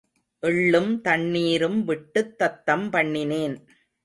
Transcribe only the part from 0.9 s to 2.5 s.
தண்ணீரும் விட்டுத்